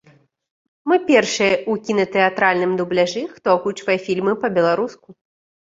[0.91, 5.07] Мы першыя ў кінатэатральным дубляжы, хто агучвае фільмы па-беларуску.